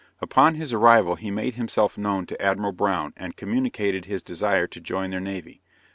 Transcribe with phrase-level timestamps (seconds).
[0.19, 4.81] Upon his arrival he made himself known to Admiral Brown, and communicated his desire to
[4.81, 5.61] join their navy.